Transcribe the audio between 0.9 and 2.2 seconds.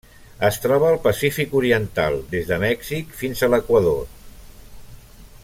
al Pacífic oriental: